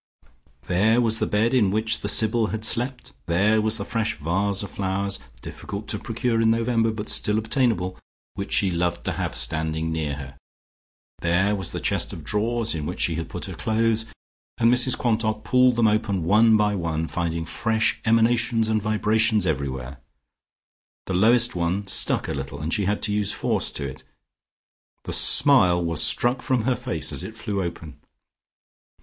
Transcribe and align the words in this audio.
There 0.65 0.99
was 0.99 1.19
the 1.19 1.27
bed 1.27 1.53
in 1.53 1.69
which 1.69 1.99
the 2.01 2.07
Sybil 2.07 2.47
had 2.47 2.65
slept; 2.65 3.13
there 3.27 3.61
was 3.61 3.77
the 3.77 3.85
fresh 3.85 4.15
vase 4.17 4.63
of 4.63 4.71
flowers, 4.71 5.19
difficult 5.43 5.87
to 5.89 5.99
procure 5.99 6.41
in 6.41 6.49
November, 6.49 6.89
but 6.91 7.07
still 7.07 7.37
obtainable, 7.37 7.99
which 8.33 8.51
she 8.51 8.71
loved 8.71 9.03
to 9.05 9.11
have 9.11 9.35
standing 9.35 9.91
near 9.91 10.15
her. 10.15 10.37
There 11.19 11.55
was 11.55 11.71
the 11.71 11.79
chest 11.79 12.13
of 12.13 12.23
drawers 12.23 12.73
in 12.73 12.87
which 12.87 12.99
she 12.99 13.13
had 13.13 13.29
put 13.29 13.45
her 13.45 13.53
clothes, 13.53 14.05
and 14.57 14.73
Mrs 14.73 14.97
Quantock 14.97 15.43
pulled 15.43 15.75
them 15.75 15.87
open 15.87 16.23
one 16.23 16.57
by 16.57 16.73
one, 16.73 17.05
finding 17.07 17.45
fresh 17.45 18.01
emanations 18.03 18.69
and 18.69 18.81
vibrations 18.81 19.45
everywhere. 19.45 19.97
The 21.05 21.13
lowest 21.13 21.53
one 21.55 21.85
stuck 21.85 22.27
a 22.27 22.33
little, 22.33 22.59
and 22.59 22.73
she 22.73 22.85
had 22.85 23.03
to 23.03 23.13
use 23.13 23.33
force 23.33 23.69
to 23.69 23.85
it.... 23.87 24.03
The 25.03 25.13
smile 25.13 25.79
was 25.85 26.01
struck 26.01 26.41
from 26.41 26.63
her 26.63 26.75
face, 26.75 27.11
as 27.11 27.23
it 27.23 27.37
flew 27.37 27.61
open. 27.61 27.99